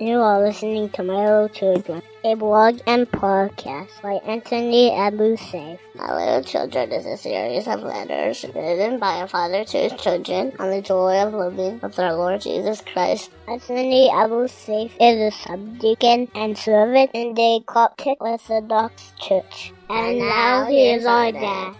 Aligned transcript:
You 0.00 0.16
are 0.20 0.40
listening 0.42 0.88
to 0.96 1.02
My 1.02 1.28
Little 1.28 1.50
Children, 1.50 2.00
a 2.24 2.34
blog 2.34 2.80
and 2.86 3.04
podcast 3.04 4.00
by 4.00 4.14
Anthony 4.24 4.90
Abu 4.96 5.36
Saif. 5.36 5.78
My 5.94 6.16
Little 6.16 6.42
Children 6.42 6.90
is 6.92 7.04
a 7.04 7.18
series 7.18 7.68
of 7.68 7.82
letters 7.82 8.42
written 8.54 8.98
by 8.98 9.20
a 9.20 9.28
father 9.28 9.62
to 9.62 9.76
his 9.76 9.92
children 10.00 10.54
on 10.58 10.70
the 10.70 10.80
joy 10.80 11.20
of 11.20 11.34
living 11.34 11.80
with 11.82 11.98
our 11.98 12.16
Lord 12.16 12.40
Jesus 12.40 12.80
Christ. 12.80 13.28
Anthony 13.46 14.08
Abu 14.08 14.48
Saif 14.48 14.90
is 14.98 15.34
a 15.34 15.36
subdeacon 15.36 16.28
and 16.34 16.56
servant 16.56 17.10
in 17.12 17.34
the 17.34 17.60
Coptic 17.66 18.16
Orthodox 18.22 19.12
Church. 19.20 19.74
And 19.90 20.18
now 20.18 20.64
he 20.64 20.92
is 20.92 21.04
our 21.04 21.30
dad. 21.30 21.74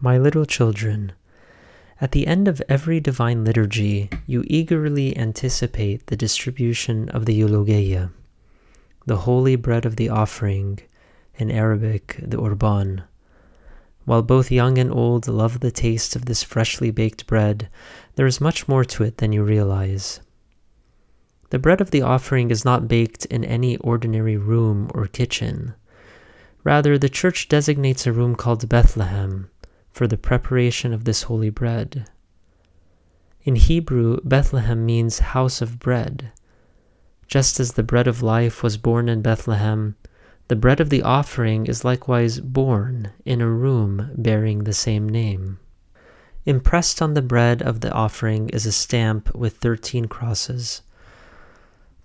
My 0.00 0.16
little 0.16 0.46
children, 0.46 1.12
at 2.00 2.12
the 2.12 2.26
end 2.26 2.48
of 2.48 2.62
every 2.66 2.98
divine 2.98 3.44
liturgy, 3.44 4.08
you 4.26 4.42
eagerly 4.46 5.14
anticipate 5.18 6.06
the 6.06 6.16
distribution 6.16 7.10
of 7.10 7.26
the 7.26 7.34
eulogia, 7.34 8.10
the 9.04 9.18
holy 9.18 9.54
bread 9.54 9.84
of 9.84 9.96
the 9.96 10.08
offering, 10.08 10.78
in 11.34 11.50
Arabic, 11.50 12.18
the 12.22 12.40
Urban. 12.42 13.02
While 14.06 14.22
both 14.22 14.50
young 14.50 14.78
and 14.78 14.90
old 14.90 15.28
love 15.28 15.60
the 15.60 15.70
taste 15.70 16.16
of 16.16 16.24
this 16.24 16.42
freshly 16.42 16.90
baked 16.90 17.26
bread, 17.26 17.68
there 18.14 18.26
is 18.26 18.40
much 18.40 18.66
more 18.66 18.84
to 18.84 19.04
it 19.04 19.18
than 19.18 19.32
you 19.32 19.44
realize. 19.44 20.20
The 21.50 21.58
bread 21.58 21.82
of 21.82 21.90
the 21.90 22.02
offering 22.02 22.50
is 22.50 22.64
not 22.64 22.88
baked 22.88 23.26
in 23.26 23.44
any 23.44 23.76
ordinary 23.76 24.38
room 24.38 24.90
or 24.94 25.06
kitchen. 25.06 25.74
Rather, 26.64 26.96
the 26.96 27.08
church 27.10 27.48
designates 27.48 28.06
a 28.06 28.12
room 28.12 28.36
called 28.36 28.68
Bethlehem 28.68 29.50
for 29.92 30.06
the 30.06 30.16
preparation 30.16 30.92
of 30.92 31.04
this 31.04 31.24
holy 31.24 31.50
bread. 31.50 32.08
In 33.42 33.56
Hebrew, 33.56 34.18
Bethlehem 34.22 34.84
means 34.84 35.18
house 35.18 35.62
of 35.62 35.78
bread. 35.78 36.32
Just 37.26 37.60
as 37.60 37.72
the 37.72 37.82
bread 37.82 38.06
of 38.06 38.22
life 38.22 38.62
was 38.62 38.76
born 38.76 39.08
in 39.08 39.22
Bethlehem, 39.22 39.96
the 40.48 40.56
bread 40.56 40.80
of 40.80 40.90
the 40.90 41.02
offering 41.02 41.66
is 41.66 41.84
likewise 41.84 42.40
born 42.40 43.12
in 43.24 43.40
a 43.40 43.48
room 43.48 44.10
bearing 44.16 44.64
the 44.64 44.72
same 44.72 45.08
name. 45.08 45.58
Impressed 46.44 47.00
on 47.00 47.14
the 47.14 47.22
bread 47.22 47.62
of 47.62 47.80
the 47.80 47.92
offering 47.92 48.48
is 48.48 48.66
a 48.66 48.72
stamp 48.72 49.34
with 49.34 49.58
thirteen 49.58 50.06
crosses. 50.06 50.82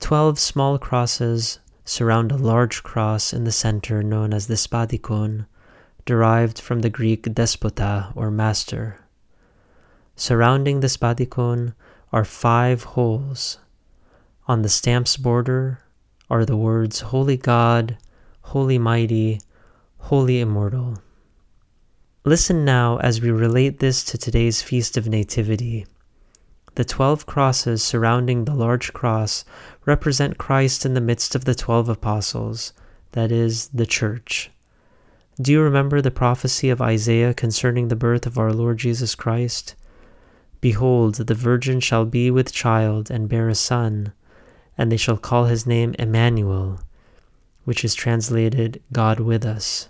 Twelve 0.00 0.38
small 0.38 0.78
crosses 0.78 1.58
surround 1.84 2.32
a 2.32 2.36
large 2.36 2.82
cross 2.82 3.32
in 3.32 3.44
the 3.44 3.52
center 3.52 4.02
known 4.02 4.34
as 4.34 4.46
the 4.46 4.56
spadikon, 4.56 5.46
derived 6.04 6.60
from 6.60 6.80
the 6.80 6.90
Greek 6.90 7.22
despota 7.22 8.12
or 8.14 8.30
master. 8.30 9.00
Surrounding 10.16 10.80
the 10.80 10.88
spadikon 10.88 11.74
are 12.12 12.24
five 12.24 12.82
holes. 12.82 13.58
On 14.46 14.62
the 14.62 14.68
stamp's 14.68 15.16
border 15.16 15.80
are 16.30 16.44
the 16.44 16.56
words 16.56 17.00
Holy 17.00 17.36
God, 17.36 17.96
Holy 18.42 18.78
Mighty, 18.78 19.40
Holy 19.98 20.40
Immortal. 20.40 20.98
Listen 22.24 22.64
now 22.64 22.98
as 22.98 23.20
we 23.20 23.30
relate 23.30 23.78
this 23.80 24.04
to 24.04 24.18
today's 24.18 24.62
Feast 24.62 24.96
of 24.96 25.08
Nativity. 25.08 25.86
The 26.74 26.84
twelve 26.84 27.26
crosses 27.26 27.82
surrounding 27.82 28.44
the 28.44 28.54
large 28.54 28.92
cross 28.92 29.44
represent 29.84 30.38
Christ 30.38 30.84
in 30.84 30.94
the 30.94 31.00
midst 31.00 31.34
of 31.34 31.44
the 31.44 31.54
twelve 31.54 31.88
apostles, 31.88 32.72
that 33.12 33.30
is, 33.30 33.68
the 33.68 33.86
Church. 33.86 34.50
Do 35.40 35.50
you 35.50 35.62
remember 35.62 36.00
the 36.00 36.12
prophecy 36.12 36.70
of 36.70 36.80
Isaiah 36.80 37.34
concerning 37.34 37.88
the 37.88 37.96
birth 37.96 38.24
of 38.24 38.38
our 38.38 38.52
Lord 38.52 38.78
Jesus 38.78 39.16
Christ? 39.16 39.74
Behold, 40.60 41.16
the 41.16 41.34
virgin 41.34 41.80
shall 41.80 42.04
be 42.04 42.30
with 42.30 42.52
child 42.52 43.10
and 43.10 43.28
bear 43.28 43.48
a 43.48 43.56
son, 43.56 44.12
and 44.78 44.92
they 44.92 44.96
shall 44.96 45.16
call 45.16 45.46
his 45.46 45.66
name 45.66 45.92
Emmanuel, 45.98 46.80
which 47.64 47.84
is 47.84 47.96
translated 47.96 48.80
God 48.92 49.18
with 49.18 49.44
us. 49.44 49.88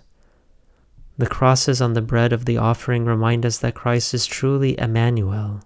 The 1.19 1.27
crosses 1.27 1.79
on 1.79 1.93
the 1.93 2.01
bread 2.01 2.33
of 2.33 2.45
the 2.45 2.57
offering 2.57 3.05
remind 3.05 3.45
us 3.45 3.59
that 3.59 3.75
Christ 3.75 4.15
is 4.15 4.25
truly 4.25 4.77
Emmanuel. 4.79 5.61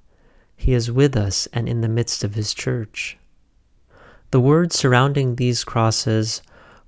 He 0.57 0.73
is 0.73 0.91
with 0.91 1.15
us 1.15 1.47
and 1.53 1.69
in 1.69 1.79
the 1.79 1.87
midst 1.87 2.25
of 2.25 2.35
his 2.35 2.53
church. 2.53 3.17
The 4.31 4.41
words 4.41 4.77
surrounding 4.77 5.37
these 5.37 5.63
crosses 5.63 6.41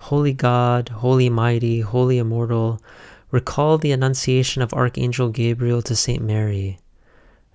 Holy 0.06 0.34
God, 0.34 0.90
Holy 0.90 1.30
Mighty, 1.30 1.82
Holy 1.82 2.18
Immortal, 2.18 2.82
recall 3.30 3.78
the 3.78 3.92
annunciation 3.92 4.64
of 4.64 4.74
Archangel 4.74 5.30
Gabriel 5.30 5.84
to 5.84 5.96
Saint 5.96 6.24
Mary. 6.24 6.80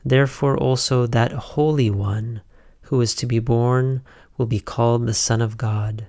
Therefore 0.05 0.57
also 0.57 1.07
that 1.09 1.33
Holy 1.33 1.91
One 1.91 2.43
who 2.83 3.01
is 3.01 3.17
to 3.17 3.27
be 3.27 3.41
born 3.41 4.01
will 4.39 4.47
be 4.47 4.61
called 4.61 5.07
the 5.07 5.13
Son 5.13 5.43
of 5.43 5.59
God. 5.59 6.07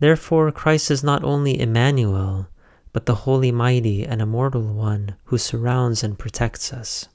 Therefore 0.00 0.50
Christ 0.50 0.90
is 0.90 1.04
not 1.04 1.22
only 1.22 1.58
Emmanuel, 1.58 2.48
but 2.92 3.06
the 3.06 3.14
Holy 3.14 3.52
Mighty 3.52 4.04
and 4.04 4.20
Immortal 4.20 4.74
One 4.74 5.14
who 5.26 5.38
surrounds 5.38 6.02
and 6.02 6.18
protects 6.18 6.72
us. 6.72 7.08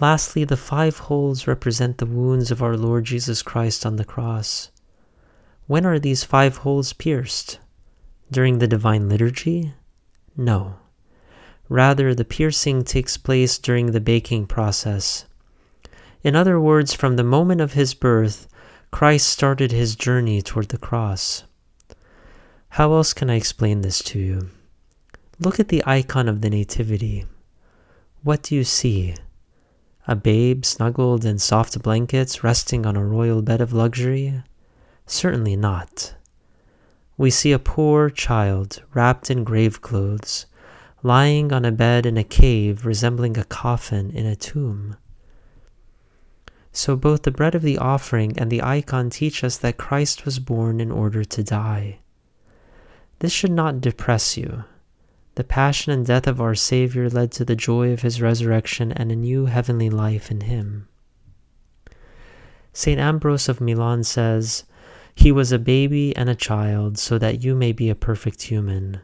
Lastly, 0.00 0.44
the 0.44 0.56
five 0.56 0.98
holes 0.98 1.46
represent 1.46 1.98
the 1.98 2.06
wounds 2.06 2.50
of 2.50 2.62
our 2.62 2.78
Lord 2.78 3.04
Jesus 3.04 3.42
Christ 3.42 3.84
on 3.84 3.96
the 3.96 4.06
cross. 4.06 4.70
When 5.66 5.86
are 5.86 5.98
these 5.98 6.24
five 6.24 6.58
holes 6.58 6.92
pierced? 6.92 7.58
During 8.30 8.58
the 8.58 8.66
Divine 8.66 9.08
Liturgy? 9.08 9.72
No. 10.36 10.76
Rather, 11.70 12.14
the 12.14 12.24
piercing 12.24 12.84
takes 12.84 13.16
place 13.16 13.56
during 13.56 13.86
the 13.86 14.00
baking 14.00 14.46
process. 14.46 15.24
In 16.22 16.36
other 16.36 16.60
words, 16.60 16.92
from 16.92 17.16
the 17.16 17.24
moment 17.24 17.62
of 17.62 17.72
his 17.72 17.94
birth, 17.94 18.46
Christ 18.90 19.26
started 19.26 19.72
his 19.72 19.96
journey 19.96 20.42
toward 20.42 20.68
the 20.68 20.76
cross. 20.76 21.44
How 22.70 22.92
else 22.92 23.14
can 23.14 23.30
I 23.30 23.36
explain 23.36 23.80
this 23.80 24.00
to 24.04 24.18
you? 24.18 24.50
Look 25.38 25.58
at 25.58 25.68
the 25.68 25.82
icon 25.86 26.28
of 26.28 26.42
the 26.42 26.50
Nativity. 26.50 27.24
What 28.22 28.42
do 28.42 28.54
you 28.54 28.64
see? 28.64 29.14
A 30.06 30.14
babe 30.14 30.66
snuggled 30.66 31.24
in 31.24 31.38
soft 31.38 31.80
blankets 31.82 32.44
resting 32.44 32.84
on 32.84 32.96
a 32.96 33.04
royal 33.04 33.40
bed 33.40 33.62
of 33.62 33.72
luxury? 33.72 34.42
Certainly 35.06 35.56
not. 35.56 36.14
We 37.16 37.30
see 37.30 37.52
a 37.52 37.58
poor 37.58 38.10
child 38.10 38.82
wrapped 38.94 39.30
in 39.30 39.44
grave 39.44 39.82
clothes, 39.82 40.46
lying 41.02 41.52
on 41.52 41.64
a 41.64 41.70
bed 41.70 42.06
in 42.06 42.16
a 42.16 42.24
cave 42.24 42.86
resembling 42.86 43.36
a 43.36 43.44
coffin 43.44 44.10
in 44.10 44.26
a 44.26 44.34
tomb. 44.34 44.96
So 46.72 46.96
both 46.96 47.22
the 47.22 47.30
bread 47.30 47.54
of 47.54 47.62
the 47.62 47.78
offering 47.78 48.36
and 48.38 48.50
the 48.50 48.62
icon 48.62 49.10
teach 49.10 49.44
us 49.44 49.56
that 49.58 49.76
Christ 49.76 50.24
was 50.24 50.40
born 50.40 50.80
in 50.80 50.90
order 50.90 51.24
to 51.24 51.44
die. 51.44 52.00
This 53.20 53.32
should 53.32 53.52
not 53.52 53.80
depress 53.80 54.36
you. 54.36 54.64
The 55.36 55.44
passion 55.44 55.92
and 55.92 56.04
death 56.04 56.26
of 56.26 56.40
our 56.40 56.54
Savior 56.54 57.08
led 57.08 57.30
to 57.32 57.44
the 57.44 57.54
joy 57.54 57.92
of 57.92 58.02
his 58.02 58.20
resurrection 58.20 58.90
and 58.90 59.12
a 59.12 59.16
new 59.16 59.46
heavenly 59.46 59.90
life 59.90 60.30
in 60.30 60.42
him. 60.42 60.88
St. 62.72 62.98
Ambrose 62.98 63.48
of 63.48 63.60
Milan 63.60 64.02
says, 64.02 64.64
he 65.14 65.30
was 65.30 65.52
a 65.52 65.58
baby 65.58 66.14
and 66.16 66.28
a 66.28 66.34
child, 66.34 66.98
so 66.98 67.18
that 67.18 67.42
you 67.42 67.54
may 67.54 67.72
be 67.72 67.88
a 67.88 67.94
perfect 67.94 68.42
human. 68.42 69.00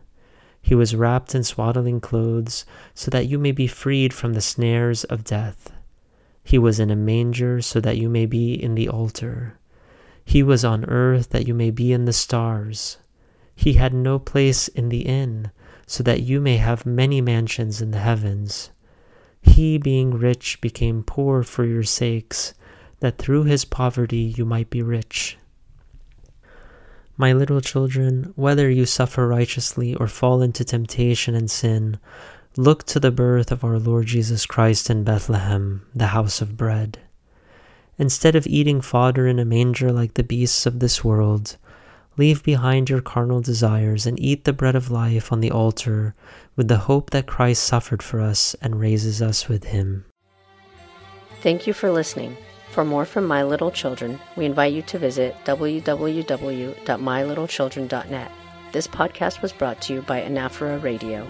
He 0.61 0.75
was 0.75 0.95
wrapped 0.95 1.35
in 1.35 1.45
swaddling 1.45 2.01
clothes, 2.01 2.67
so 2.95 3.11
that 3.11 3.27
you 3.27 3.39
may 3.39 3.53
be 3.53 3.67
freed 3.67 4.13
from 4.13 4.35
the 4.35 4.41
snares 4.41 5.05
of 5.05 5.25
death. 5.25 5.73
He 6.43 6.59
was 6.59 6.81
in 6.81 6.91
a 6.91 6.97
manger, 6.97 7.63
so 7.63 7.81
that 7.81 7.97
you 7.97 8.09
may 8.09 8.27
be 8.27 8.53
in 8.53 8.75
the 8.75 8.89
altar. 8.89 9.59
He 10.25 10.43
was 10.43 10.65
on 10.65 10.85
earth, 10.85 11.31
that 11.31 11.47
you 11.47 11.55
may 11.55 11.71
be 11.71 11.93
in 11.93 12.05
the 12.05 12.13
stars. 12.13 12.99
He 13.55 13.75
had 13.75 13.95
no 13.95 14.19
place 14.19 14.69
in 14.69 14.89
the 14.89 15.03
inn, 15.03 15.51
so 15.87 16.03
that 16.03 16.23
you 16.23 16.41
may 16.41 16.57
have 16.57 16.85
many 16.85 17.21
mansions 17.21 17.81
in 17.81 17.93
the 17.93 17.99
heavens. 17.99 18.71
He, 19.41 19.79
being 19.79 20.13
rich, 20.13 20.61
became 20.61 21.03
poor 21.03 21.43
for 21.43 21.65
your 21.65 21.83
sakes, 21.83 22.53
that 23.01 23.17
through 23.17 23.45
his 23.45 23.65
poverty 23.65 24.35
you 24.37 24.45
might 24.45 24.71
be 24.71 24.83
rich. 24.83 25.39
My 27.21 27.35
little 27.35 27.61
children, 27.61 28.33
whether 28.35 28.71
you 28.71 28.87
suffer 28.87 29.29
righteously 29.29 29.95
or 29.95 30.07
fall 30.07 30.41
into 30.41 30.65
temptation 30.65 31.35
and 31.35 31.51
sin, 31.51 31.99
look 32.57 32.85
to 32.85 32.99
the 32.99 33.11
birth 33.11 33.53
of 33.53 33.63
our 33.63 33.79
Lord 33.79 34.07
Jesus 34.07 34.47
Christ 34.47 34.89
in 34.89 35.05
Bethlehem, 35.05 35.85
the 35.95 36.17
house 36.17 36.41
of 36.41 36.57
bread. 36.57 36.99
Instead 37.99 38.37
of 38.37 38.47
eating 38.47 38.81
fodder 38.81 39.27
in 39.27 39.39
a 39.39 39.45
manger 39.45 39.93
like 39.93 40.15
the 40.15 40.25
beasts 40.25 40.65
of 40.65 40.79
this 40.79 41.05
world, 41.05 41.59
leave 42.17 42.43
behind 42.43 42.89
your 42.89 43.03
carnal 43.03 43.43
desires 43.43 44.07
and 44.07 44.19
eat 44.19 44.45
the 44.45 44.55
bread 44.55 44.75
of 44.75 44.91
life 44.91 45.31
on 45.31 45.41
the 45.41 45.51
altar 45.51 46.15
with 46.57 46.69
the 46.69 46.79
hope 46.89 47.11
that 47.11 47.27
Christ 47.27 47.63
suffered 47.65 48.03
for 48.03 48.23
us 48.23 48.57
and 48.63 48.81
raises 48.81 49.21
us 49.21 49.47
with 49.47 49.65
him. 49.65 50.07
Thank 51.43 51.67
you 51.67 51.75
for 51.75 51.91
listening. 51.91 52.39
For 52.71 52.85
more 52.85 53.05
from 53.05 53.27
My 53.27 53.43
Little 53.43 53.73
Children, 53.73 54.21
we 54.37 54.45
invite 54.45 54.73
you 54.73 54.83
to 54.83 54.99
visit 54.99 55.35
www.mylittlechildren.net. 55.45 58.33
This 58.73 58.87
podcast 58.87 59.43
was 59.43 59.53
brought 59.53 59.81
to 59.83 59.95
you 59.95 60.03
by 60.03 60.23
Anaphora 60.23 60.81
Radio. 60.81 61.27